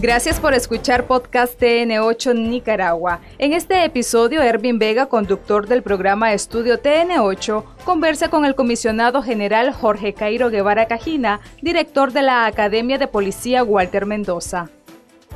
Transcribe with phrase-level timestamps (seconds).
[0.00, 3.18] Gracias por escuchar podcast TN8 Nicaragua.
[3.36, 9.72] En este episodio, Ervin Vega, conductor del programa Estudio TN8, conversa con el comisionado general
[9.72, 14.70] Jorge Cairo Guevara Cajina, director de la Academia de Policía Walter Mendoza.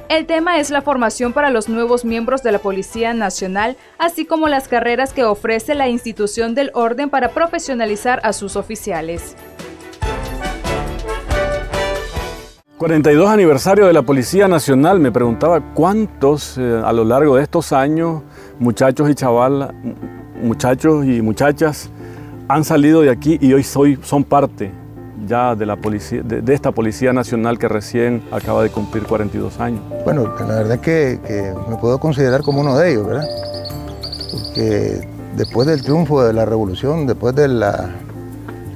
[0.09, 4.47] El tema es la formación para los nuevos miembros de la Policía Nacional, así como
[4.47, 9.35] las carreras que ofrece la institución del orden para profesionalizar a sus oficiales.
[12.83, 14.99] 42 aniversario de la Policía Nacional.
[14.99, 18.23] Me preguntaba cuántos eh, a lo largo de estos años,
[18.59, 19.73] muchachos y chaval,
[20.43, 21.91] muchachos y muchachas,
[22.49, 24.73] han salido de aquí y hoy soy, son parte
[25.29, 29.81] ya de, la policía, de, esta Policía Nacional que recién acaba de cumplir 42 años.
[30.05, 33.29] Bueno, la verdad es que, me puedo considerar como uno de ellos, ¿verdad?
[34.33, 37.63] Porque después del triunfo de la revolución, después del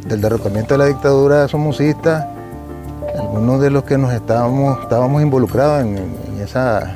[0.07, 2.36] derrocamiento de la dictadura somocista,
[3.19, 6.95] algunos de los que nos estábamos, involucrados en, esa,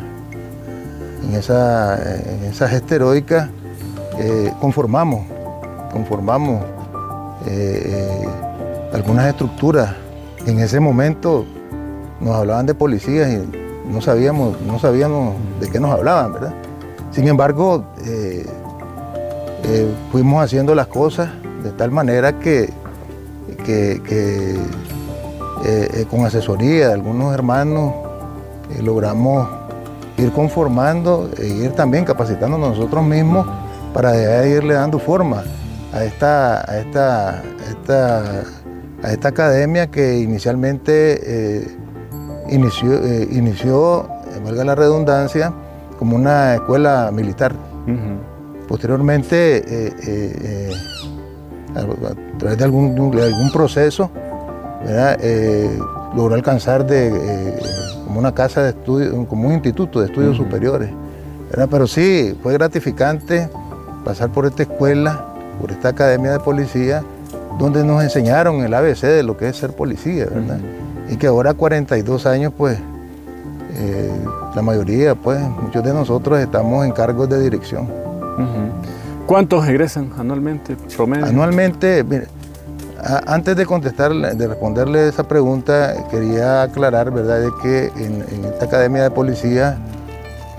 [1.22, 3.50] en, esa, gesta heroica,
[4.18, 5.26] eh, conformamos,
[5.92, 6.62] conformamos
[7.46, 8.28] eh, eh,
[8.92, 9.94] algunas estructuras.
[10.46, 11.44] En ese momento
[12.20, 16.54] nos hablaban de policías y no sabíamos, no sabíamos de qué nos hablaban, ¿verdad?
[17.10, 17.84] Sin embargo,
[20.12, 21.30] fuimos haciendo las cosas
[21.64, 22.72] de tal manera que,
[23.64, 24.60] que
[25.64, 27.92] eh, con asesoría de algunos hermanos,
[28.70, 29.48] eh, logramos
[30.16, 33.46] ir conformando e ir también capacitando nosotros mismos
[33.92, 35.42] para irle dando forma
[35.92, 37.42] a esta, a esta,
[39.02, 41.66] a esta academia que inicialmente
[42.48, 42.94] inició,
[43.30, 44.08] inició,
[44.44, 45.52] valga la redundancia,
[45.98, 47.52] como una escuela militar.
[48.68, 49.92] Posteriormente,
[51.74, 54.10] a, través de algún, de algún proceso,
[54.86, 55.78] eh,
[56.14, 57.58] logró alcanzar de, eh,
[58.06, 60.90] como una casa de estudio, como un instituto de estudios superiores.
[61.70, 63.48] Pero sí, fue gratificante
[64.04, 65.26] pasar por esta escuela,
[65.60, 67.02] por esta academia de policía,
[67.58, 70.58] donde nos enseñaron el ABC de lo que es ser policía, ¿verdad?
[71.10, 72.78] Y que ahora 42 años, pues,
[73.74, 74.10] eh,
[74.54, 77.88] la mayoría, pues, muchos de nosotros estamos en cargos de dirección.
[79.26, 81.26] ¿Cuántos egresan anualmente, promedio?
[81.26, 82.26] Anualmente, mire,
[83.26, 89.04] antes de contestar, de responderle esa pregunta, quería aclarar, ¿verdad?, de que en, esta academia
[89.04, 89.78] de policía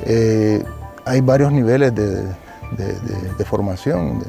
[0.06, 0.63] eh,
[1.06, 4.24] hay varios niveles de, formación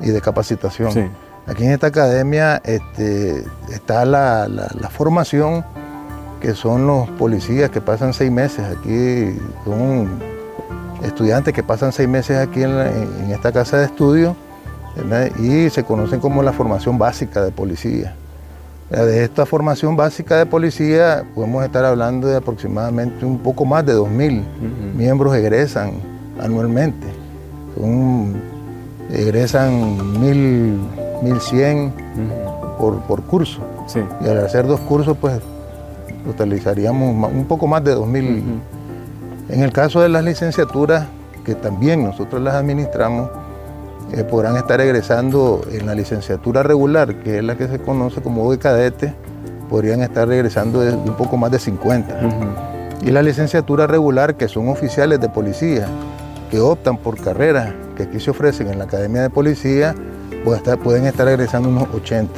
[0.00, 1.12] y de capacitación.
[1.46, 4.48] Aquí en esta academia este, está la,
[4.90, 5.64] formación
[6.40, 10.22] que son los policías que pasan seis meses aquí, son
[11.02, 14.36] estudiantes que pasan seis meses aquí en esta casa de estudio
[15.38, 18.14] y se conocen como la formación básica de policía.
[18.90, 23.94] De esta formación básica de policía podemos estar hablando de aproximadamente un poco más de
[23.94, 24.42] 2.000
[24.96, 25.92] miembros egresan
[26.40, 27.06] anualmente.
[29.12, 30.78] egresan 1.000,
[31.22, 31.92] 1.100
[33.06, 33.60] por, curso.
[34.24, 35.40] Y al hacer dos cursos, pues
[36.24, 38.42] totalizaríamos un poco más de 2.000.
[39.50, 41.06] En el caso de las licenciaturas,
[41.44, 43.30] que también nosotros las administramos,
[44.12, 48.50] eh, podrán estar egresando en la licenciatura regular, que es la que se conoce como
[48.50, 49.14] de cadete,
[49.68, 52.20] podrían estar regresando de un poco más de 50.
[53.02, 55.86] Y la licenciatura regular, que son oficiales de policía,
[56.50, 59.94] que optan por carreras que aquí se ofrecen en la Academia de Policía,
[60.82, 62.32] pueden estar egresando unos 80,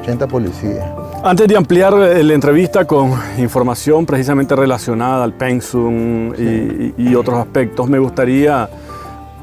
[0.00, 0.86] 80 policías.
[1.22, 7.86] Antes de ampliar eh, la entrevista con información precisamente relacionada al pensum y otros aspectos,
[7.90, 8.66] me gustaría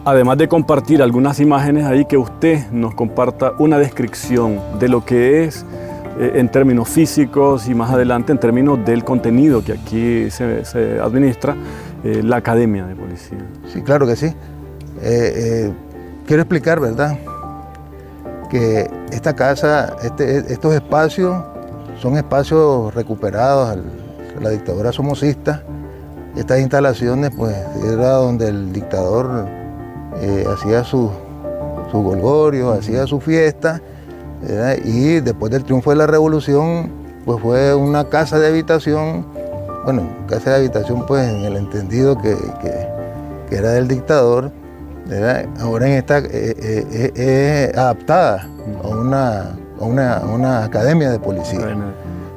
[0.07, 5.43] además de compartir algunas imágenes ahí, que usted nos comparta una descripción de lo que
[5.43, 5.65] es
[6.17, 11.57] eh, en términos físicos y más adelante en términos del contenido que aquí se, administra
[12.05, 13.39] eh, la Academia de Policía.
[13.73, 14.33] Sí, claro que sí.
[15.01, 15.73] Eh,
[16.25, 17.19] quiero explicar, ¿verdad?
[18.49, 21.35] Que esta casa, este, estos espacios
[22.01, 25.63] son espacios recuperados a la dictadura somocista.
[26.37, 29.56] Estas instalaciones, pues, era donde el dictador
[30.21, 31.11] eh, hacía su,
[31.91, 33.81] su golgorio, hacía su fiesta,
[34.85, 36.91] y después del triunfo de la revolución,
[37.25, 39.25] pues fue una casa de habitación,
[39.83, 42.37] bueno, casa de habitación pues en el entendido que,
[43.51, 44.51] era del dictador,
[45.59, 48.47] ahora en esta es eh, eh, adaptada
[48.83, 51.75] a una, una, academia de policía.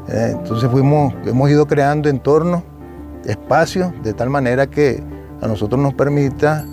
[0.09, 2.63] Entonces fuimos, hemos ido creando entornos,
[3.25, 5.03] espacios, de tal manera que
[5.41, 6.65] a nosotros nos permita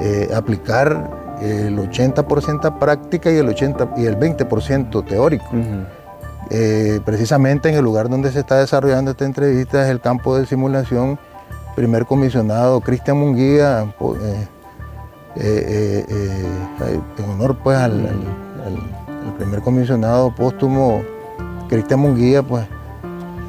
[0.00, 5.44] eh, aplicar el 80% práctica y el, 80, y el 20% teórico.
[6.50, 10.46] eh, precisamente en el lugar donde se está desarrollando esta entrevista es el campo de
[10.46, 11.18] simulación,
[11.76, 13.86] primer comisionado Cristian Munguía,
[15.36, 16.04] eh,
[17.18, 18.10] en honor pues al,
[19.38, 21.02] primer comisionado póstumo
[21.68, 22.66] Cristian Munguía, pues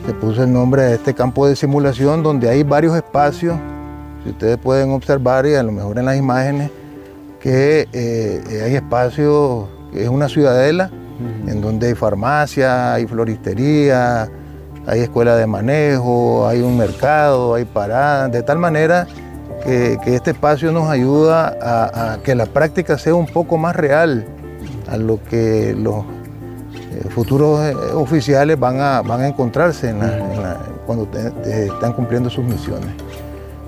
[0.05, 3.57] se puso el nombre de este campo de simulación donde hay varios espacios,
[4.23, 6.69] si ustedes pueden observar y a lo mejor en las imágenes,
[7.39, 7.87] que
[8.63, 10.91] hay espacios, es una ciudadela,
[11.47, 14.29] en donde hay farmacia, hay floristería,
[14.87, 19.07] hay escuela de manejo, hay un mercado, hay paradas, de tal manera
[19.63, 24.25] que, este espacio nos ayuda a, que la práctica sea un poco más real
[24.89, 26.03] a lo que los
[26.73, 29.93] eh, futuros eh, oficiales van a, van a encontrarse
[30.85, 31.07] cuando
[31.45, 32.89] están cumpliendo sus misiones.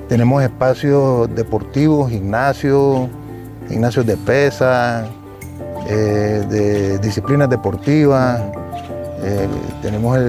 [0.07, 3.09] Tenemos espacios deportivos, gimnasios,
[3.69, 5.05] gimnasios de pesa,
[5.87, 8.41] eh, de disciplinas deportivas.
[9.21, 9.47] Eh,
[9.81, 10.19] tenemos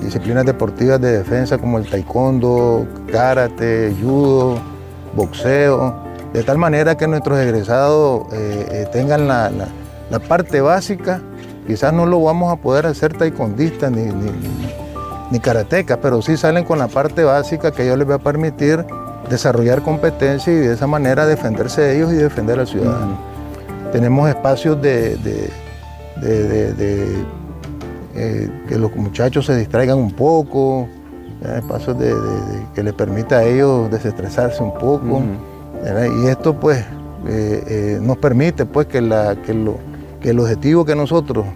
[0.00, 4.58] disciplinas deportivas de defensa como el taekwondo, karate, judo,
[5.14, 5.94] boxeo,
[6.32, 9.50] de tal manera que nuestros egresados eh, tengan la,
[10.26, 11.20] parte básica.
[11.66, 14.10] Quizás no lo vamos a poder hacer taekwondistas ni,
[15.30, 18.86] ni, karatecas, pero sí salen con la parte básica que ellos les va a permitir
[19.28, 23.18] desarrollar competencia y de esa manera defenderse de ellos y defender al ciudadano.
[23.92, 25.16] Tenemos espacios de,
[28.14, 30.88] eh, que los muchachos se distraigan un poco,
[31.56, 31.96] espacios
[32.74, 35.22] que les permita a ellos desestresarse un poco.
[36.22, 36.84] Y esto pues
[37.26, 39.78] eh, eh, nos permite pues que, la, que, lo,
[40.20, 41.46] que el objetivo que nosotros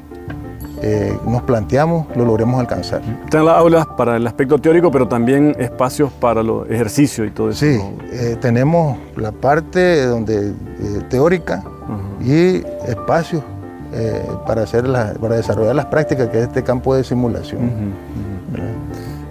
[1.26, 3.02] nos planteamos lo logremos alcanzar.
[3.24, 7.50] Están las aulas para el aspecto teórico, pero también espacios para los ejercicios y todo
[7.50, 7.66] eso.
[7.66, 7.78] Sí,
[8.40, 10.52] tenemos la parte donde,
[11.08, 11.62] teórica,
[12.20, 12.56] y
[12.88, 13.42] espacios
[13.94, 14.84] eh, para, hacer
[15.20, 17.92] para desarrollar las prácticas, que es este campo de simulación.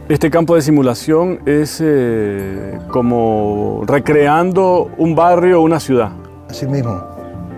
[0.07, 6.11] Este campo de simulación es eh, como recreando un barrio o una ciudad.
[6.47, 7.01] Así mismo.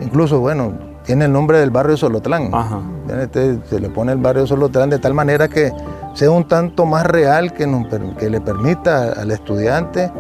[0.02, 0.74] Incluso, bueno,
[1.06, 2.52] tiene el nombre del barrio Solotlán.
[3.22, 5.72] Este, se le pone el barrio Solotlán de tal manera que
[6.14, 7.68] sea un tanto más real que,
[8.18, 10.12] que le permita al estudiante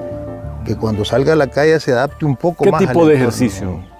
[0.65, 2.79] que cuando salga a la calle se adapte un poco más.
[2.79, 3.93] ¿Qué tipo de ejercicio?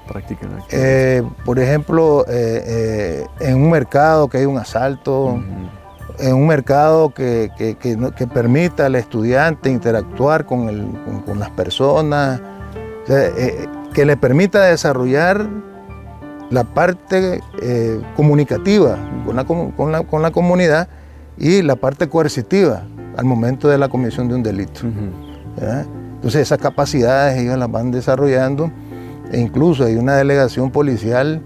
[0.70, 5.42] Eh, por ejemplo, eh, eh, en un mercado que hay un asalto,
[6.20, 7.50] en un mercado que,
[8.34, 10.68] permita al estudiante interactuar con,
[11.38, 12.42] las personas,
[13.06, 15.48] que le permita desarrollar
[16.54, 17.42] la parte
[18.16, 19.92] comunicativa con
[20.22, 20.88] la, comunidad
[21.38, 22.84] y la parte coercitiva
[23.18, 24.82] al momento de la comisión de un delito.
[26.16, 28.72] Entonces esas capacidades ellos las van desarrollando
[29.32, 31.42] e incluso hay una delegación policial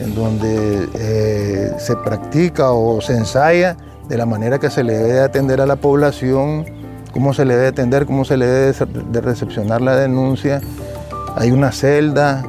[0.00, 3.76] en donde eh, se practica o se ensaya
[4.08, 6.64] de la manera que se le debe atender a la población,
[7.12, 8.74] cómo se le debe atender, cómo se le debe
[9.10, 10.60] de recepcionar la denuncia.
[11.36, 12.42] Hay una celda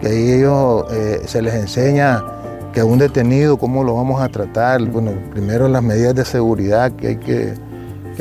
[0.00, 2.22] que ahí ellos eh, se les enseña
[2.72, 4.82] que a un detenido cómo lo vamos a tratar.
[4.82, 7.54] Bueno, primero las medidas de seguridad que hay que,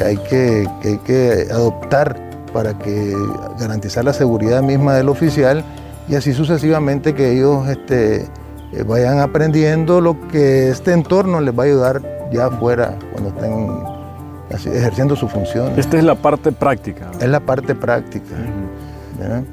[0.03, 3.15] hay que, que, hay que adoptar para que
[3.59, 5.63] garantizar la seguridad misma del oficial
[6.07, 8.27] y así sucesivamente que ellos este,
[8.73, 12.01] eh, vayan aprendiendo lo que este entorno les va a ayudar
[12.31, 15.73] ya afuera cuando estén ejerciendo su función.
[15.77, 17.11] Esta es la parte práctica.
[17.19, 18.35] Es la parte práctica.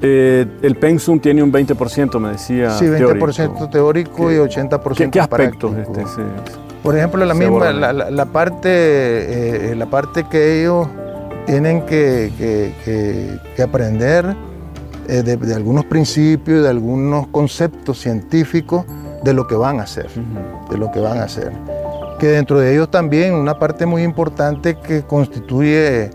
[0.01, 2.71] Eh, el pensum tiene un 20%, me decía.
[2.71, 6.03] Sí, 20% teórico, y 80% ¿Qué, qué aspectos este,
[6.83, 10.87] Por ejemplo, la misma, la, parte, eh, la parte que ellos
[11.45, 12.31] tienen que,
[13.55, 14.35] que aprender
[15.09, 18.83] eh, de, algunos principios, de algunos conceptos científicos
[19.23, 20.09] de lo que van a hacer,
[20.69, 21.53] de lo que van a hacer.
[22.19, 26.09] Que dentro de ellos también una parte muy importante que constituye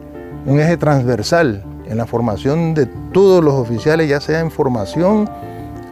[0.45, 5.29] un eje transversal en la formación de todos los oficiales, ya sea en formación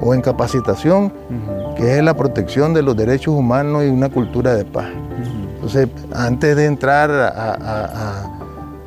[0.00, 1.12] o en capacitación,
[1.76, 4.88] que es la protección de los derechos humanos y una cultura de paz.
[5.54, 8.40] Entonces, antes de entrar a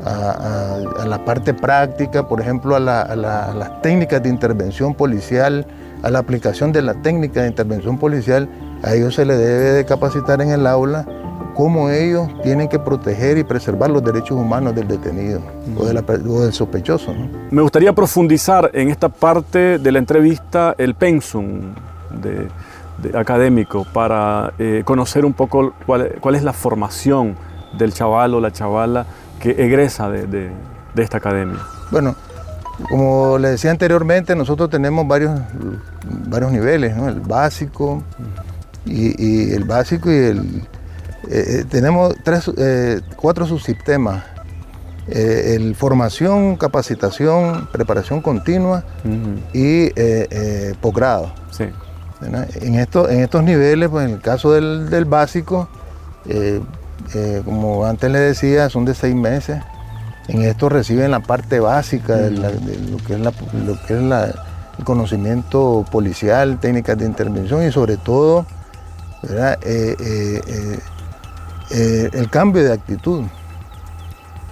[0.05, 5.65] a, la parte práctica, por ejemplo, a, las técnicas de intervención policial,
[6.01, 8.50] a la aplicación de la técnica de intervención policial,
[8.84, 11.05] a ellos se les debe de capacitar en el aula
[11.55, 15.41] cómo ellos tienen que proteger y preservar los derechos humanos del detenido
[15.77, 17.13] o, del sospechoso.
[17.51, 21.74] Me gustaría profundizar en esta parte de la entrevista el pensum
[22.22, 22.48] de,
[23.17, 27.36] académico para eh, conocer un poco cuál, cuál es la formación
[27.77, 29.05] del chaval o la chavala
[29.39, 30.51] que egresa de,
[30.95, 31.60] esta academia?
[31.91, 32.15] Bueno,
[32.89, 35.39] como le decía anteriormente, nosotros tenemos varios,
[36.29, 38.03] varios niveles, el básico
[38.86, 40.67] y, el básico y el,
[41.30, 42.51] eh, tenemos tres,
[43.15, 44.24] cuatro subsistemas.
[45.08, 48.86] el formación, capacitación, preparación continua
[49.53, 49.89] y
[50.82, 51.34] posgrado.
[51.51, 51.65] Sí.
[52.62, 55.68] En, esto, en estos niveles, pues en el caso del, del básico,
[57.44, 59.62] como antes le decía, son de seis meses.
[60.27, 63.34] En esto reciben la parte básica de, lo que es, la,
[63.65, 64.34] lo que es la,
[64.77, 68.46] el conocimiento policial, técnicas de intervención y sobre todo
[69.24, 69.96] eh, eh,
[70.48, 70.80] eh,
[71.72, 73.24] el cambio de actitud.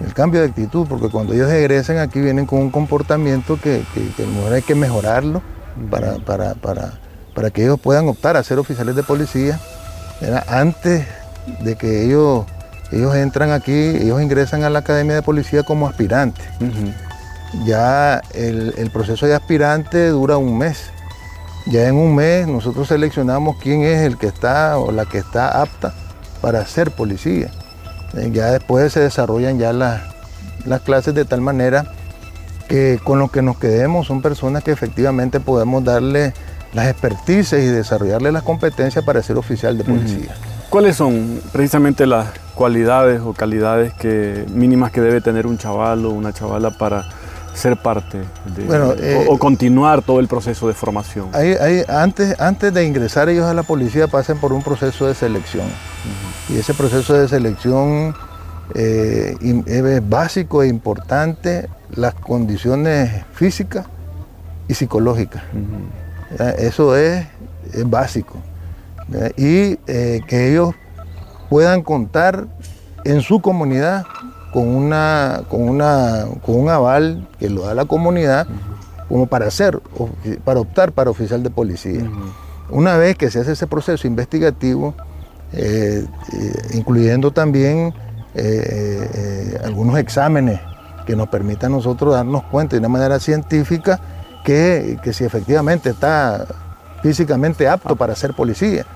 [0.04, 3.84] El cambio de actitud, porque cuando ellos egresen aquí vienen con un comportamiento que,
[4.52, 5.42] hay que mejorarlo
[5.90, 6.94] para, para, para,
[7.34, 9.60] para, que ellos puedan optar a ser oficiales de policía
[10.48, 11.06] antes
[11.60, 12.46] de que ellos,
[12.90, 16.44] ellos entran aquí, ellos ingresan a la academia de policía como aspirantes.
[17.64, 20.90] Ya el, proceso de aspirante dura un mes.
[21.66, 25.62] Ya en un mes nosotros seleccionamos quién es el que está o la que está
[25.62, 25.94] apta
[26.42, 27.50] para ser policía.
[28.14, 30.02] Eh, ya después se desarrollan ya las,
[30.84, 31.86] clases de tal manera
[32.68, 36.34] que con lo que nos quedemos son personas que efectivamente podemos darle
[36.74, 40.34] las expertices y desarrollarle las competencias para ser oficial de policía.
[40.70, 46.10] ¿Cuáles son precisamente las cualidades o calidades que, mínimas que debe tener un chaval o
[46.10, 47.04] una chavala para
[47.52, 48.18] ser parte
[48.56, 51.28] de, eh, o, continuar todo el proceso de formación?
[51.88, 55.66] antes, antes de ingresar ellos a la policía pasan por un proceso de selección.
[56.48, 58.14] Y ese proceso de selección
[58.74, 63.86] eh, es básico e importante las condiciones físicas
[64.68, 65.42] y psicológicas.
[66.58, 67.26] Eso es,
[67.86, 68.36] básico.
[69.36, 70.74] Y eh, que ellos
[71.48, 72.46] puedan contar
[73.04, 74.06] en su comunidad
[74.52, 78.46] con, una, con, una, con un aval que lo da la comunidad
[79.08, 79.80] como para ser,
[80.44, 82.08] para optar para oficial de policía.
[82.70, 84.94] Una vez que se hace ese proceso investigativo,
[85.52, 87.92] eh, eh, incluyendo también
[88.34, 90.60] eh, algunos exámenes
[91.06, 94.00] que nos permitan a nosotros darnos cuenta de una manera científica
[94.44, 96.46] que, que si efectivamente está
[97.02, 98.86] físicamente apto para ser policía.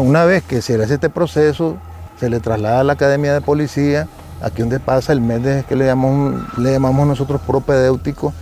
[0.00, 1.76] Una vez que se hace este proceso,
[2.18, 4.08] se le traslada a la Academia de Policía,
[4.40, 8.32] aquí donde pasa el mes que le llamamos, le llamamos nosotros propedéutico,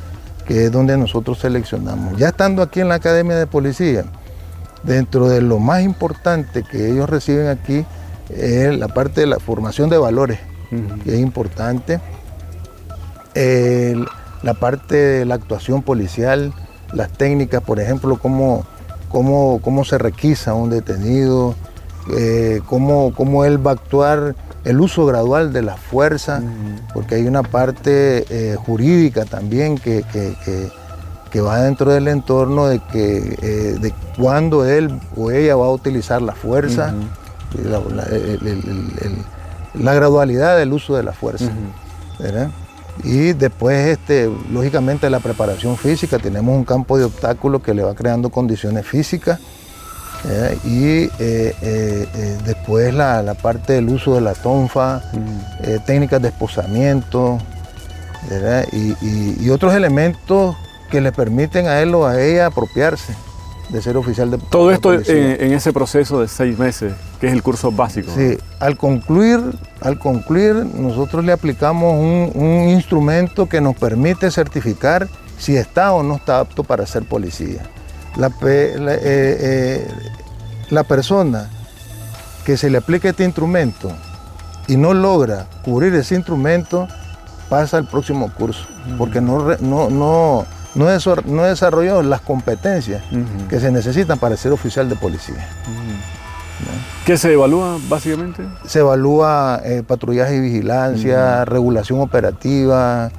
[0.47, 2.17] que es donde nosotros seleccionamos.
[2.17, 4.05] Ya estando aquí en la Academia de Policía,
[4.85, 7.85] dentro de lo más importante que ellos reciben aquí
[8.31, 10.39] es la parte de la formación de valores,
[11.05, 12.01] que es importante,
[14.43, 16.53] la parte de la actuación policial,
[16.93, 18.65] las técnicas, por ejemplo, cómo,
[19.09, 21.55] cómo, cómo se requisa un detenido,
[22.17, 26.43] eh, cómo, cómo él va a actuar el uso gradual de la fuerza,
[26.93, 30.05] porque hay una parte eh, jurídica también que,
[31.41, 36.23] va dentro del entorno de que eh, de cuándo él o ella va a utilizar
[36.23, 36.95] la fuerza,
[39.75, 41.51] la, gradualidad del uso de la fuerza.
[43.03, 47.95] Y después, este, lógicamente, la preparación física, tenemos un campo de obstáculos que le va
[47.95, 49.41] creando condiciones físicas
[50.27, 55.85] eh, y eh, eh, después la, parte del uso de la tonfa, mm.
[55.85, 57.39] técnicas de esposamiento
[58.73, 60.57] y, otros elementos
[60.95, 63.17] que le permiten a él o a ella apropiarse
[63.69, 67.43] de ser oficial de Todo esto en, ese proceso de seis meses, que es el
[67.43, 68.13] curso básico.
[68.15, 69.41] Sí, al concluir,
[69.81, 76.15] al concluir nosotros le aplicamos un, instrumento que nos permite certificar si está o no
[76.15, 77.69] está apto para ser policía.
[78.17, 78.31] La,
[80.71, 81.51] la persona
[82.47, 83.91] que se le aplica este instrumento
[84.69, 86.87] y no logra cubrir ese instrumento,
[87.49, 88.65] pasa al próximo curso,
[88.97, 93.03] porque no, no, no, no, desarrolló las competencias
[93.49, 95.49] que se necesitan para ser oficial de policía.
[97.05, 98.43] ¿Qué se evalúa básicamente?
[98.67, 103.11] Se evalúa eh, patrullaje y vigilancia, regulación operativa,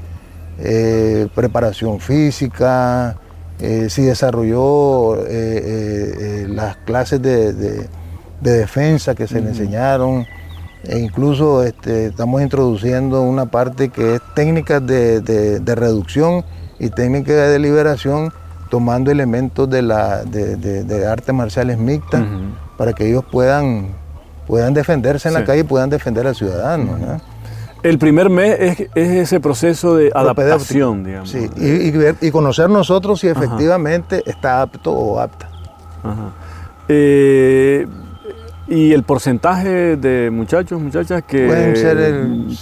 [0.58, 3.18] eh, preparación física,
[3.60, 7.88] eh, si desarrolló eh, las clases de,
[8.42, 10.26] defensa que se le enseñaron,
[10.84, 16.46] e incluso este, estamos introduciendo una parte que es técnicas de, reducción
[16.80, 18.32] y técnicas de liberación,
[18.70, 22.24] tomando elementos de, la, de, artes marciales mixtas
[22.78, 23.90] para que ellos puedan,
[24.48, 27.20] puedan defenderse en la calle y puedan defender al ciudadano.
[27.84, 31.30] El primer mes es, ese proceso de adaptación, digamos.
[31.30, 35.50] Sí, y, conocer nosotros si efectivamente está apto o apta.
[36.88, 37.88] Eh,
[38.68, 41.48] y el porcentaje de muchachos, muchachas que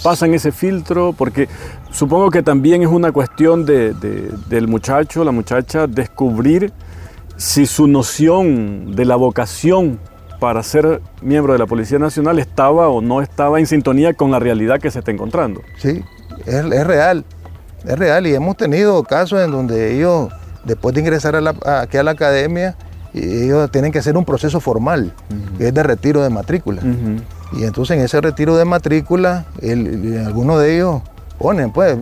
[0.02, 1.48] pasan ese filtro, porque
[1.90, 6.72] supongo que también es una cuestión del muchacho, la muchacha, descubrir
[7.36, 9.98] si su noción de la vocación
[10.40, 14.38] para ser miembro de la Policía Nacional estaba o no estaba en sintonía con la
[14.38, 15.62] realidad que se está encontrando.
[15.78, 16.02] Sí,
[16.44, 17.24] es, es real,
[17.84, 20.28] es real y hemos tenido casos en donde ellos,
[20.64, 22.76] después de ingresar a la- aquí a la academia,
[23.14, 25.12] y ellos tienen que hacer un proceso formal,
[25.56, 26.82] que es de retiro de matrícula.
[27.52, 31.00] Y entonces en ese retiro de matrícula, el- el- algunos de ellos
[31.38, 31.96] ponen, pues,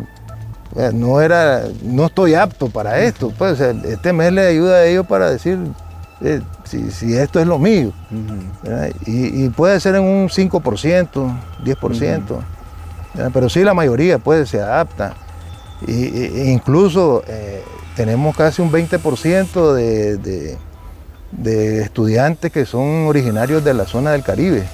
[0.77, 5.07] eh, no era, no estoy apto para esto, pues, este mes les ayuda a ellos
[5.07, 5.59] para decir
[6.25, 7.93] eh, si, si esto es lo mío.
[9.07, 12.23] Y, y puede ser en un 5%, 10%,
[13.15, 13.31] ¿verdad?
[13.35, 15.15] pero sí la mayoría pues se adapta.
[15.87, 17.63] Y, y- e incluso eh,
[17.97, 20.59] tenemos casi un 20% de, de-
[21.33, 24.65] de estudiantes que son originarios de la zona del Caribe.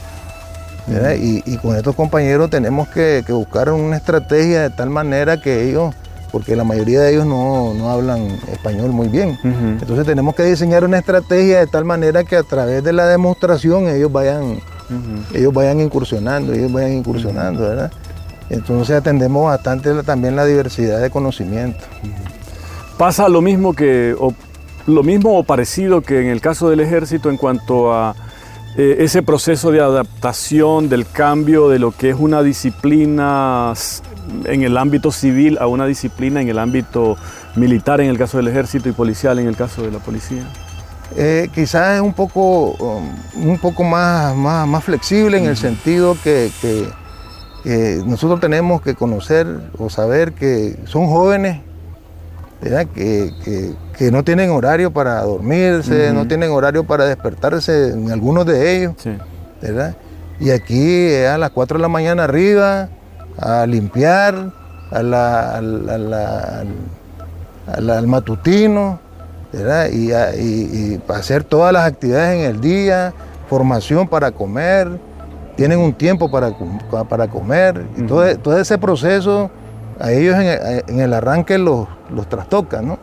[1.21, 5.69] y, y con estos compañeros tenemos que, que buscar una estrategia de tal manera que
[5.69, 5.95] ellos,
[6.33, 10.85] porque la mayoría de ellos no, no hablan español muy bien, entonces tenemos que diseñar
[10.85, 14.61] una estrategia de tal manera que a través de la demostración ellos vayan,
[15.35, 17.93] ellos vayan incursionando, ellos vayan incursionando, ¿verdad?
[18.51, 21.85] Entonces atendemos bastante también la diversidad de conocimiento.
[22.97, 24.17] Pasa lo mismo que
[24.89, 28.15] lo mismo o parecido que en el caso del ejército en cuanto a
[28.77, 33.73] eh, ese proceso de adaptación del cambio de lo que es una disciplina
[34.45, 37.17] en el ámbito civil a una disciplina en el ámbito
[37.57, 40.45] militar en el caso del ejército y policial en el caso de la policía.
[41.17, 46.17] Eh, quizás es un poco, um, un poco más, más, más flexible en el sentido
[46.23, 46.51] que,
[48.07, 51.61] nosotros tenemos que conocer o saber que son jóvenes.
[52.61, 58.47] Que, que- que no tienen horario para dormirse, no tienen horario para despertarse, en algunos
[58.47, 58.93] de ellos.
[58.99, 59.17] Sí.
[59.61, 59.97] ¿verdad?
[60.41, 62.89] Y aquí a las 4 de la mañana arriba,
[63.37, 64.53] a limpiar,
[64.91, 66.75] a la- al, a la- al-
[67.75, 69.01] al- al matutino,
[69.53, 69.89] ¿verdad?
[69.93, 73.13] Y, y- y hacer todas las actividades en el día,
[73.49, 74.89] formación para comer,
[75.57, 76.53] tienen un tiempo para,
[77.09, 78.39] para comer, y todo, Ujú.
[78.39, 79.51] todo ese proceso
[80.01, 82.99] a ellos en el, en el arranque los, los trastoca, ¿no?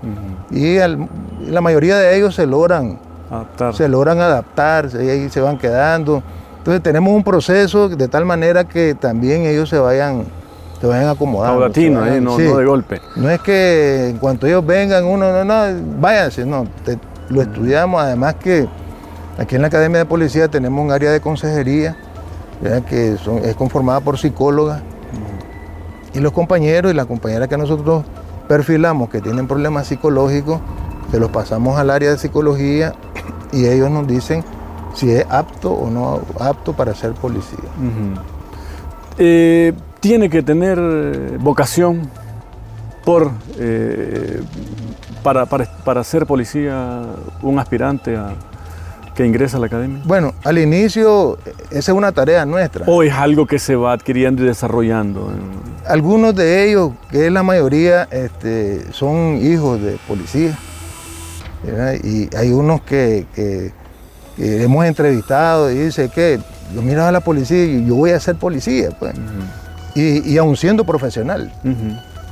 [0.51, 1.07] Y al-
[1.47, 3.73] la mayoría de ellos se logran Adaptar.
[3.75, 6.21] se logran adaptarse y se van quedando.
[6.59, 10.23] Entonces tenemos un proceso de tal manera que también ellos se vayan,
[10.79, 11.59] se vayan acomodando.
[11.59, 12.43] Paulatino, eh, no, sí.
[12.43, 13.01] no de golpe.
[13.15, 16.97] No es que en cuanto ellos vengan, uno, no, no, váyanse, no, te-
[17.29, 18.01] lo estudiamos.
[18.01, 18.67] Además que
[19.37, 21.95] aquí en la Academia de Policía tenemos un área de consejería,
[22.61, 22.83] ¿verdad?
[22.83, 24.81] que son- es conformada por psicólogas.
[26.15, 28.03] Y los compañeros y las compañeras que nosotros
[28.47, 30.59] perfilamos que tienen problemas psicológicos,
[31.11, 32.93] se los pasamos al área de psicología
[33.51, 34.43] y ellos nos dicen
[34.95, 37.59] si es apto o no apto para ser policía.
[39.17, 42.09] Eh, tiene que tener eh, vocación
[43.03, 44.41] por, eh,
[45.23, 47.01] para, para- para ser policía
[47.41, 48.33] un aspirante a-
[49.15, 50.01] que ingresa a la academia.
[50.05, 51.37] Bueno, al inicio
[51.71, 52.85] esa es una tarea nuestra.
[52.87, 55.31] ¿O es algo que se va adquiriendo y desarrollando?
[55.87, 60.57] Algunos de ellos, que es la mayoría, este, son hijos de policías.
[61.63, 61.93] ¿verdad?
[62.03, 63.71] Y hay unos que, que-
[64.35, 66.39] que hemos entrevistado y dice que
[66.73, 68.89] yo miro a la policía y yo voy a ser policía.
[68.99, 69.13] Pues.
[69.95, 71.53] Y, y aún siendo profesional.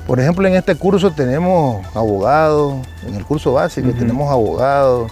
[0.06, 5.10] Por ejemplo, en este curso tenemos abogados, en el curso básico tenemos abogados,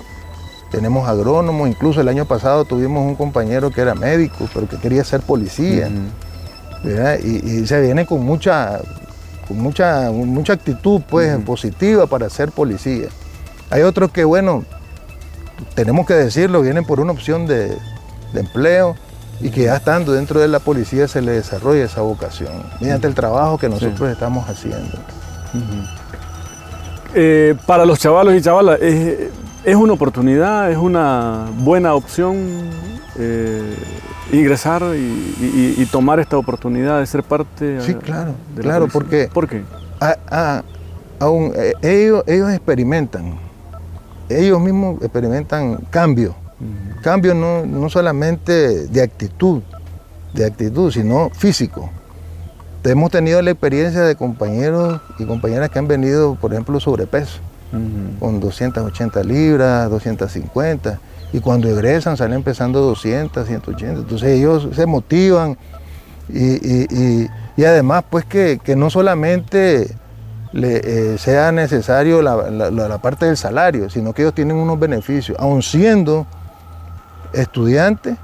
[0.72, 5.04] tenemos agrónomos, incluso el año pasado tuvimos un compañero que era médico, pero que quería
[5.04, 5.90] ser policía.
[7.24, 8.80] Y, y se viene con mucha,
[9.48, 13.10] con mucha, mucha actitud pues, positiva para ser policía.
[13.70, 14.64] Hay otros que, bueno,
[15.76, 17.78] tenemos que decirlo, vienen por una opción de,
[18.34, 18.96] de empleo
[19.42, 23.14] y que ya estando dentro de la policía se les desarrolla esa vocación, mediante el
[23.14, 24.98] trabajo que nosotros estamos haciendo.
[27.14, 29.30] Eh, para los chavalos y chavalas, ¿es,
[29.64, 32.38] es una oportunidad, es una buena opción
[33.18, 33.76] eh,
[34.32, 38.70] ingresar y, y- y tomar esta oportunidad de ser parte Sí, eh, claro, de la
[38.70, 38.94] claro, policía?
[38.94, 39.62] porque- ¿Por qué?
[40.00, 40.64] a- a-
[41.20, 43.36] aún, eh, ellos, ellos experimentan,
[44.30, 46.36] ellos mismos experimentan cambio.
[47.02, 49.62] Cambio no, no solamente de actitud,
[50.34, 51.90] de actitud, sino físico.
[52.84, 57.40] Hemos tenido la experiencia de compañeros y compañeras que han venido, por ejemplo, sobrepeso,
[58.20, 61.00] Con 280 libras, 250,
[61.32, 64.02] y cuando egresan salen empezando 200, 180.
[64.02, 65.58] Entonces ellos se motivan
[66.28, 69.96] y, y- y- además pues que, que no solamente
[70.52, 70.82] le,
[71.14, 75.62] eh, sea necesario la, la- parte del salario, sino que ellos tienen unos beneficios, aun
[75.62, 76.28] siendo
[77.34, 78.18] estudiantes,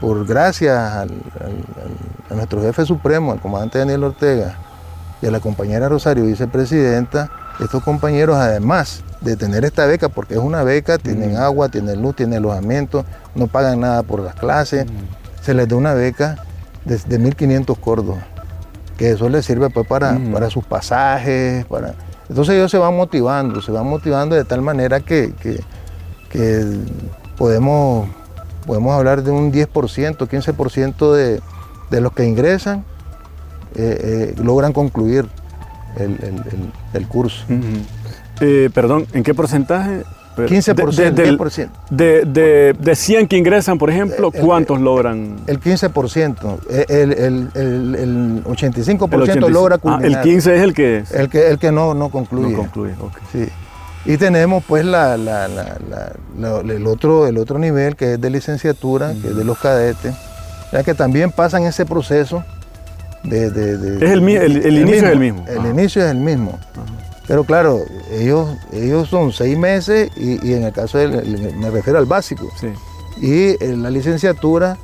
[0.00, 1.06] por gracias a
[2.34, 4.56] nuestro jefe supremo, al comandante Daniel Ortega,
[5.22, 10.40] y a la compañera Rosario, vicepresidenta, estos compañeros, además de tener esta beca, porque es
[10.40, 14.86] una beca, tienen agua, tienen luz, tienen alojamiento, no pagan nada por las clases,
[15.40, 16.36] se les da una beca
[16.84, 18.24] de, de 1.500 córdobas,
[18.96, 21.94] que eso les sirve pues para, para sus pasajes, para...
[22.28, 25.60] Entonces ellos se van motivando, se van motivando de tal manera que, que,
[26.28, 26.64] que
[27.38, 28.08] podemos,
[28.66, 29.68] podemos hablar de un 10%,
[30.16, 31.40] 15% de,
[31.90, 32.84] de los que ingresan
[33.78, 35.28] eh, eh, logran concluir
[35.96, 37.44] el, el- el- el curso.
[38.40, 40.02] Eh, perdón, ¿en qué porcentaje?
[40.36, 41.70] 15%, De, del- 10%.
[41.88, 45.36] de- de- de 100 que ingresan, por ejemplo, ¿cuántos logran?
[45.46, 46.58] El 15%,
[46.90, 49.48] el, el, el, el 85% El 85.
[49.48, 50.04] logra Ah, culminar.
[50.04, 52.50] el 15 es el que El que, el que no, no concluye.
[52.52, 52.94] no concluye.
[53.32, 53.48] Sí.
[54.04, 58.20] Y tenemos pues la, la- la- la- la- el, otro, el otro nivel que es
[58.20, 60.14] de licenciatura, que es de los cadetes,
[60.70, 62.44] ya que también pasan ese proceso
[63.28, 63.50] de...
[63.50, 65.44] de- de- Es el el- el inicio es el mismo.
[65.48, 65.68] El Ajá.
[65.68, 66.58] inicio es el mismo.
[67.28, 67.80] Pero claro,
[68.12, 72.48] ellos, ellos son seis meses y, y en el caso del, me refiero al básico.
[72.60, 72.68] Sí.
[73.20, 74.76] Y en la licenciatura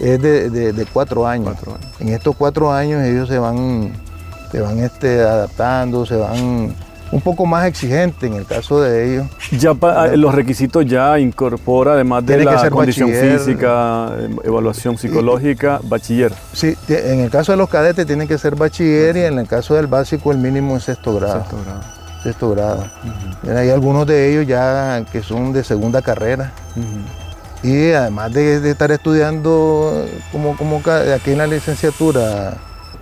[0.00, 1.54] es de, de- de cuatro años.
[1.54, 1.94] Cuatro años.
[2.00, 3.92] En estos cuatro años ellos se van,
[4.52, 6.74] se van este, adaptando, se van
[7.12, 9.26] un poco más exigentes en el caso de ellos.
[9.52, 13.38] Ya pa- ah, los requisitos ya incorpora, además de la condición bachiller.
[13.38, 16.32] física, em, evaluación psicológica, bachiller.
[16.52, 19.74] Sí, en el caso de los cadetes tienen que ser bachiller y en el caso
[19.74, 21.40] del básico el mínimo es sexto grado.
[21.40, 21.80] Sexto grado.
[22.22, 22.84] Sexto grado.
[23.56, 26.52] Hay algunos de ellos ya que son de segunda carrera
[27.62, 30.82] y además de, de estar estudiando como, como
[31.14, 32.54] aquí en la licenciatura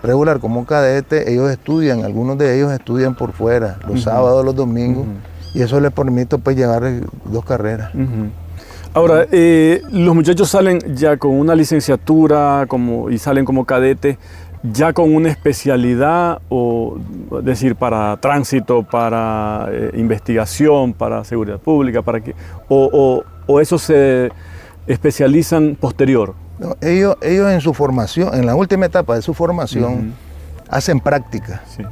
[0.05, 5.07] regular como cadete, ellos estudian, algunos de ellos estudian por fuera, los sábados, los domingos,
[5.55, 7.91] y eso les permite pues llevar eh, dos carreras.
[8.93, 14.19] Ahora, eh, los muchachos salen ya con una licenciatura como, y salen como cadetes,
[14.63, 16.97] ya con una especialidad, o
[17.39, 22.35] es decir, para tránsito, para eh, investigación, para seguridad pública, para que,
[22.69, 24.31] o, o, o eso se
[24.87, 26.35] especializan posterior.
[26.59, 30.15] No, ellos, ellos en su formación, en la última etapa de su formación,
[30.69, 31.63] hacen práctica.
[31.77, 31.83] Sí.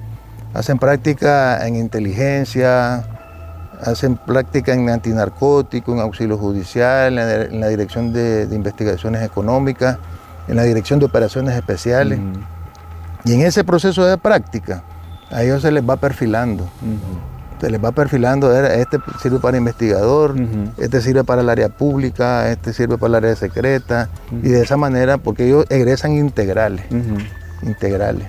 [0.55, 3.05] Hacen práctica en inteligencia,
[3.81, 9.23] hacen práctica en antinarcótico, en auxilio judicial, en la, en la dirección de, de investigaciones
[9.23, 9.99] económicas,
[10.47, 12.21] en la dirección de operaciones especiales.
[13.25, 14.83] Y en ese proceso de práctica,
[15.31, 16.69] a ellos se les va perfilando.
[17.63, 20.35] Se les va perfilando, "Eh, este sirve para investigador,
[20.79, 24.09] este sirve para el área pública, este sirve para el área secreta.
[24.43, 26.85] Y de esa manera, porque ellos egresan integrales
[27.63, 28.27] integrales.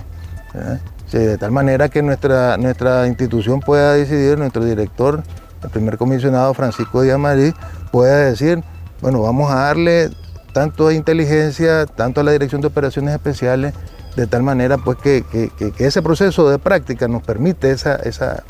[1.12, 5.24] de tal manera que nuestra, nuestra institución pueda decidir, nuestro director,
[5.64, 7.54] el primer comisionado Francisco Díaz Marí,
[7.92, 8.64] pueda decir,
[9.02, 10.10] bueno, vamos a darle
[10.54, 13.74] tanto a inteligencia, tanto a la dirección de operaciones especiales,
[14.16, 17.96] de tal manera pues que, que- que- que ese proceso de práctica nos permite esa,
[17.96, 18.44] esa,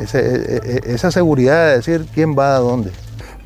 [0.00, 2.90] ese- e- e- esa seguridad de decir quién va a dónde.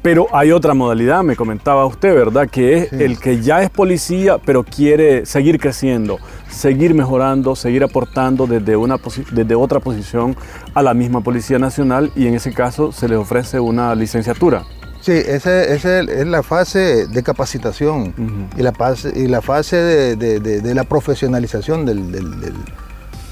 [0.03, 2.49] Pero hay otra modalidad, me comentaba usted, ¿verdad?
[2.51, 2.97] Que es Sí.
[3.05, 6.19] el que ya es policía, pero quiere seguir creciendo,
[6.51, 8.97] seguir mejorando, seguir aportando desde, una
[9.31, 10.35] desde otra posición
[10.75, 14.65] a la misma Policía Nacional y en ese caso se le ofrece una licenciatura.
[15.01, 18.13] Sí, esa esa es la fase de capacitación
[18.57, 22.55] y, la fase, y la fase de, de- de- de la profesionalización del, del- del-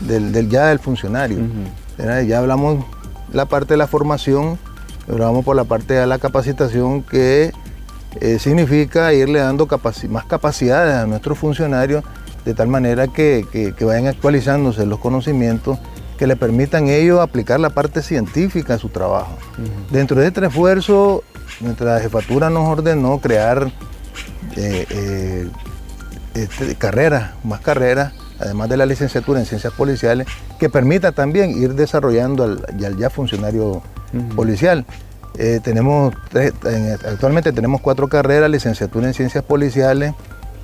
[0.00, 1.38] del- del- ya del funcionario.
[2.26, 2.84] Ya hablamos
[3.32, 4.58] la parte de la formación,
[5.10, 7.52] ahora vamos por la parte de la capacitación que
[8.20, 12.02] eh, significa irle dando capaci- más capacidades a nuestros funcionarios
[12.44, 15.78] de tal manera que, que- que vayan actualizándose los conocimientos
[16.18, 19.38] que le permitan ellos aplicar la parte científica a su trabajo.
[19.90, 21.22] Dentro de este esfuerzo,
[21.60, 23.70] nuestra jefatura nos ordenó crear
[24.56, 25.48] eh, eh,
[26.34, 30.26] este, carreras, más carreras, además de la licenciatura en ciencias policiales,
[30.58, 33.82] que permita también ir desarrollando al, ya funcionario
[34.34, 34.84] policial.
[35.38, 36.52] Eh, tenemos tres-
[37.06, 40.12] actualmente tenemos cuatro carreras, licenciatura en ciencias policiales,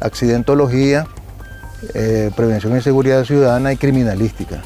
[0.00, 1.06] accidentología,
[1.94, 4.62] eh, prevención y seguridad ciudadana y criminalística.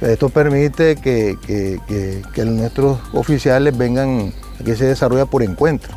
[0.00, 5.94] Esto permite que, que- que- que nuestros oficiales vengan, aquí se desarrolla por encuentro.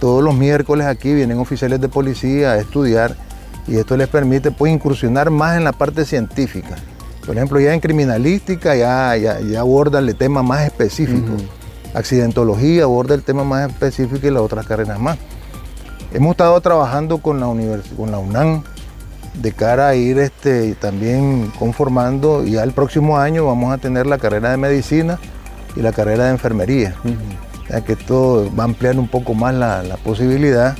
[0.00, 3.16] Todos los miércoles aquí vienen oficiales de policía a estudiar
[3.66, 6.76] y esto les permite pues, incursionar más en la parte científica.
[7.24, 11.34] Por ejemplo, ya en criminalística ya, ya, ya abordan el tema más específico.
[11.94, 15.18] Accidentología aborda el tema más específico y las otras carreras más.
[16.12, 17.46] Hemos estado trabajando con la,
[17.96, 18.62] con la UNAM
[19.34, 24.06] de cara a ir este, también conformando y ya el próximo año vamos a tener
[24.06, 25.18] la carrera de medicina
[25.76, 26.96] y la carrera de enfermería.
[27.70, 30.76] Ya que esto va a ampliar un poco más la, la posibilidad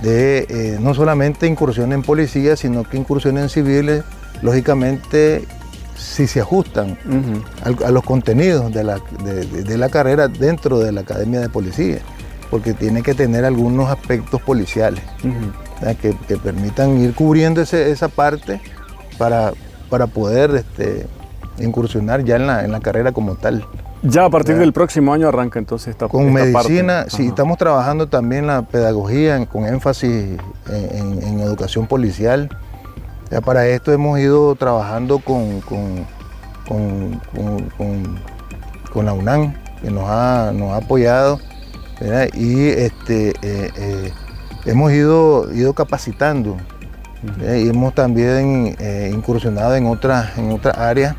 [0.00, 4.04] de eh, no solamente incursión en policía, sino que incursión en civiles,
[4.40, 5.44] lógicamente
[5.96, 6.98] si se ajustan
[7.62, 11.98] a, los contenidos de la, de, la, carrera dentro de la Academia de Policía,
[12.50, 15.02] porque tiene que tener algunos aspectos policiales
[16.00, 18.60] que, permitan ir cubriendo esa parte
[19.18, 19.52] para,
[19.90, 21.06] para poder este,
[21.58, 23.64] incursionar ya en la, en la carrera como tal.
[24.02, 28.48] Ya a partir del próximo año arranca entonces esta Con medicina, sí, estamos trabajando también
[28.48, 30.38] la pedagogía con énfasis
[30.68, 32.48] en, educación policial.
[33.30, 36.08] Ya para esto hemos ido trabajando con, con,
[39.04, 41.38] la UNAM, que nos ha, nos ha apoyado,
[42.34, 44.12] y este, eh, eh,
[44.66, 46.56] hemos ido, ido capacitando
[47.40, 51.14] y hemos también eh, incursionado en otras, en otras áreas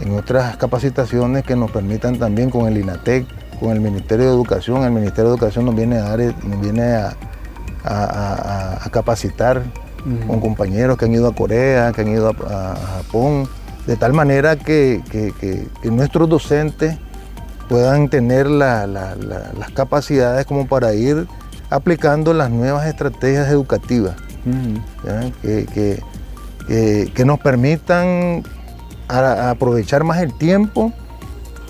[0.00, 3.26] en otras capacitaciones que nos permitan también con el INATEC,
[3.58, 4.82] con el Ministerio de Educación.
[4.84, 7.16] El Ministerio de Educación nos viene a, dar, nos viene a,
[8.90, 9.62] capacitar
[10.26, 13.48] con compañeros que han ido a Corea, que han ido a, Japón,
[13.86, 15.02] de tal manera que,
[15.84, 16.98] nuestros docentes
[17.68, 21.26] puedan tener las capacidades como para ir
[21.70, 24.14] aplicando las nuevas estrategias educativas
[25.42, 26.00] que,
[27.14, 28.42] que, nos permitan
[29.08, 30.92] a, aprovechar más el tiempo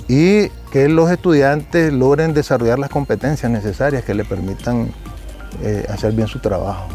[0.09, 4.89] y que los estudiantes logren desarrollar las competencias necesarias que le permitan
[5.63, 6.87] eh, hacer bien su trabajo.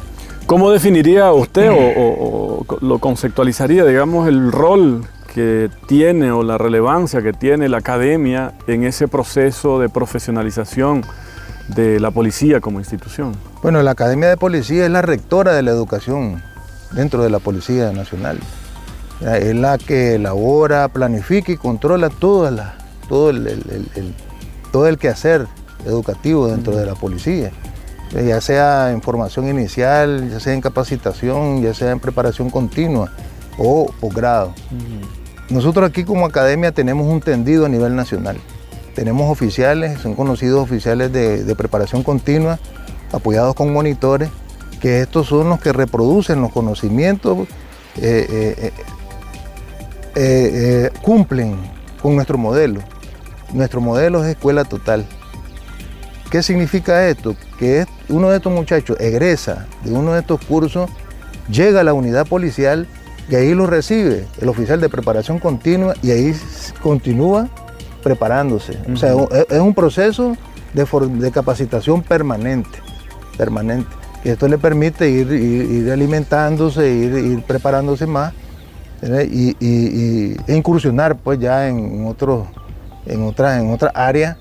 [0.45, 7.31] ¿Cómo definiría usted o, lo conceptualizaría, digamos, el rol que tiene o la relevancia que
[7.31, 11.03] tiene la academia en ese proceso de profesionalización
[11.69, 13.33] de la policía como institución?
[13.63, 16.43] Bueno, la Academia de Policía es la rectora de la educación
[16.91, 18.39] dentro de la Policía Nacional
[19.21, 24.15] es la que elabora, planifica y controla todo, el,
[24.71, 25.47] todo el quehacer
[25.85, 27.51] educativo dentro de la policía,
[28.15, 33.11] eh, ya sea en formación inicial, ya sea en capacitación, ya sea en preparación continua
[33.57, 34.53] o posgrado.
[35.49, 38.37] Nosotros aquí como academia tenemos un tendido a nivel nacional.
[38.95, 42.59] Tenemos oficiales, son conocidos oficiales de, preparación continua,
[43.11, 44.29] apoyados con monitores,
[44.81, 47.47] que estos son los que reproducen los conocimientos
[47.97, 48.71] eh, eh,
[50.15, 50.51] eh,
[50.85, 51.55] eh, cumplen
[52.01, 52.81] con nuestro modelo.
[53.53, 55.05] Nuestro modelo es escuela total.
[56.29, 57.35] ¿Qué significa esto?
[57.59, 60.89] Que uno de estos muchachos egresa de uno de estos cursos,
[61.49, 62.87] llega a la unidad policial
[63.29, 66.35] y ahí lo recibe el oficial de preparación continua y ahí
[66.81, 67.49] continúa
[68.03, 68.77] preparándose.
[68.91, 69.13] O sea,
[69.49, 70.35] es un proceso
[70.73, 72.79] de, capacitación permanente,
[73.37, 73.89] permanente.
[74.23, 78.33] Y esto le permite ir, alimentándose, ir, ir preparándose más
[79.01, 82.47] y, e incursionar pues ya en otros
[83.05, 84.37] en otras en otras áreas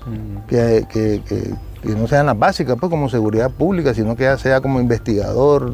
[0.47, 5.73] que, no sean las básicas pues como seguridad pública sino que ya sea como investigador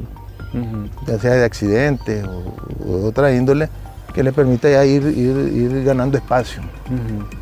[1.05, 3.69] ya sea de accidentes o, de otra índole
[4.13, 6.61] que le permita ya ir, ir, ganando espacio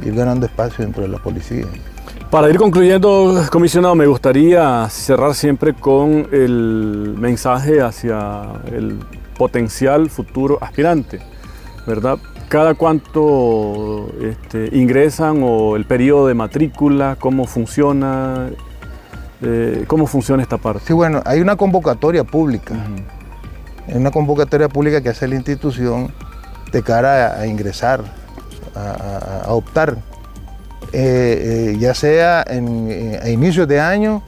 [0.03, 1.65] ir ganando espacio dentro de la policía.
[2.31, 8.41] Para ir concluyendo, comisionado, me gustaría cerrar siempre con el mensaje hacia
[8.73, 8.99] el
[9.37, 11.21] potencial futuro aspirante.
[11.85, 12.17] ¿Verdad?
[12.49, 17.17] ¿Cada cuánto este, ingresan o el periodo de matrícula?
[17.19, 18.49] ¿Cómo funciona?
[19.41, 20.83] Eh, ¿Cómo funciona esta parte?
[20.87, 22.75] Sí, bueno, hay una convocatoria pública.
[23.87, 26.11] Hay una convocatoria pública que hace la institución
[26.71, 28.03] de cara a, ingresar,
[28.75, 29.97] a, optar.
[30.93, 34.23] Eh, eh, ya sea en, a inicios de año,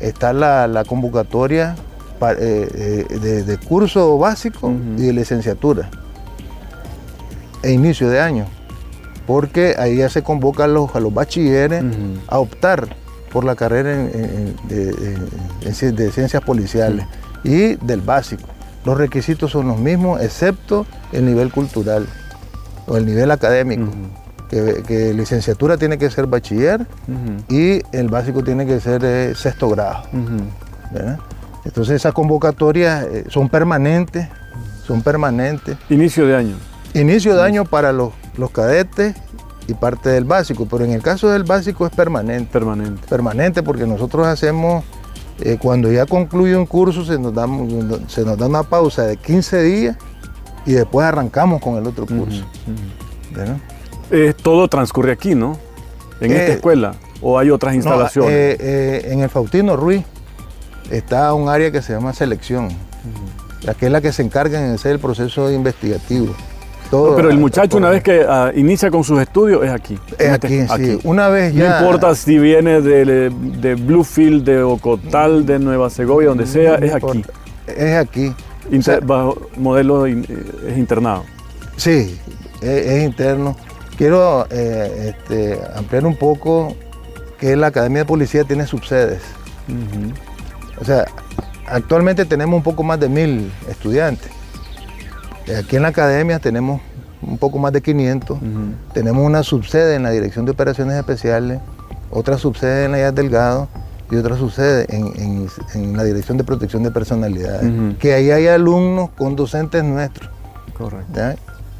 [0.00, 1.74] está la, convocatoria
[2.20, 5.90] de, curso básico y de licenciatura
[7.62, 8.46] e inicio de año,
[9.26, 11.84] porque ahí ya se convoca a los, a los bachilleres
[12.26, 12.88] a optar
[13.32, 13.96] por la carrera
[14.68, 17.06] de, ciencias policiales
[17.44, 18.42] y del básico.
[18.84, 22.06] Los requisitos son los mismos, excepto el nivel cultural
[22.86, 23.90] o el nivel académico.
[24.48, 26.86] que, licenciatura tiene que ser bachiller
[27.48, 30.02] y el básico tiene que ser eh, sexto grado.
[31.64, 34.28] Entonces esas convocatorias eh, son permanentes,
[34.86, 35.76] son permanentes.
[35.88, 36.56] Inicio de año.
[36.94, 38.12] Inicio de año para los,
[38.52, 39.14] cadetes
[39.68, 42.50] y parte del básico, pero en el caso del básico es permanente.
[42.52, 43.06] Permanente.
[43.08, 44.84] Permanente porque nosotros hacemos,
[45.40, 47.46] eh, cuando ya concluye un curso, se nos, da,
[48.08, 49.96] se nos da una pausa de 15 días
[50.66, 52.44] y después arrancamos con el otro curso.
[54.42, 55.56] todo transcurre aquí, ¿no?
[56.20, 56.94] En esta eh, escuela.
[57.22, 58.32] ¿O hay otras instalaciones?
[58.32, 60.04] Eh, en el Faustino Ruiz
[60.90, 62.68] está un área que se llama selección,
[63.78, 66.34] que es la que se encarga en hacer el proceso investigativo
[66.90, 69.98] pero el muchacho una vez que ah, inicia con sus estudios es aquí.
[70.18, 70.98] Es aquí, sí.
[71.04, 71.68] Una vez ya...
[71.68, 77.24] No importa si viene de, Bluefield, de Ocotal, de Nueva Segovia, donde sea, es aquí.
[77.66, 78.34] Es aquí.
[79.02, 81.24] bajo modelo es internado.
[81.76, 82.18] Sí,
[82.60, 83.56] es, interno.
[83.96, 86.74] Quiero eh, este, ampliar un poco
[87.38, 89.22] que la Academia de Policía tiene subsedes.
[90.80, 91.06] O sea,
[91.66, 94.39] actualmente tenemos un poco más de mil estudiantes.
[95.58, 96.80] Aquí en la academia tenemos
[97.22, 98.38] un poco más de 500.
[98.92, 101.60] Tenemos una subsede en la Dirección de Operaciones Especiales,
[102.10, 103.68] otra subsede en la IAS Delgado
[104.10, 107.96] y otra subsede en, la Dirección de Protección de Personalidades.
[107.98, 110.30] Que ahí hay alumnos con docentes nuestros.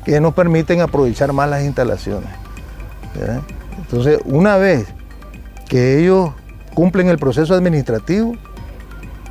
[0.04, 2.30] Que nos permiten aprovechar más las instalaciones.
[3.78, 4.87] Entonces, una vez
[5.68, 6.30] que ellos
[6.74, 8.35] cumplen el proceso administrativo,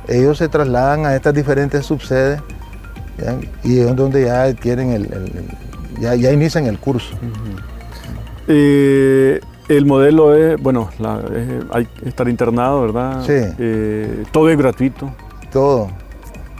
[0.08, 2.40] ellos se trasladan a estas diferentes subsedes
[3.64, 5.08] y es donde ya adquieren el,
[6.00, 7.14] ya, ya, inician el curso.
[8.48, 10.90] Eh, el modelo es, bueno,
[11.70, 13.22] hay que estar internado, ¿verdad?
[13.24, 13.54] Sí.
[13.58, 15.10] Eh, todo es gratuito.
[15.52, 15.88] Todo,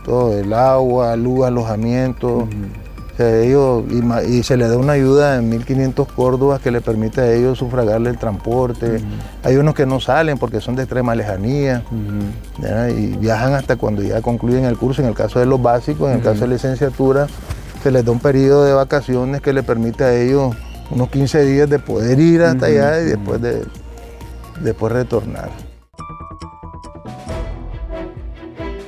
[0.05, 2.49] todo, el agua, luz, alojamiento
[3.25, 3.85] ellos,
[4.27, 8.11] y, se le da una ayuda de 1.500 córdobas que le permite a ellos sufragarle
[8.11, 9.01] el transporte.
[9.43, 11.83] Hay unos que no salen porque son de extrema lejanía
[12.97, 15.03] y viajan hasta cuando ya concluyen el curso.
[15.03, 17.27] En el caso de los básicos, en el caso de licenciatura,
[17.83, 20.55] se les da un periodo de vacaciones que le permite a ellos
[20.91, 23.65] unos 15 días de poder ir hasta allá y después, de,
[24.61, 25.70] después retornar.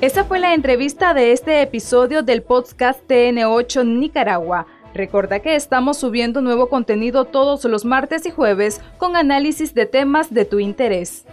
[0.03, 4.67] Esa fue la entrevista de este episodio del podcast TN8 Nicaragua.
[4.95, 10.35] Recuerda que estamos subiendo nuevo contenido todos los martes y jueves con análisis de temas
[10.35, 11.25] de tu interés.